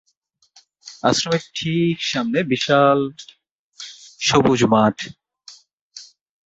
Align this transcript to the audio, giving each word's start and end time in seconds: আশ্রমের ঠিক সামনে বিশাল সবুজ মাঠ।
আশ্রমের 1.03 1.43
ঠিক 1.55 1.95
সামনে 2.11 2.39
বিশাল 2.51 2.99
সবুজ 4.21 4.61
মাঠ। 4.73 4.97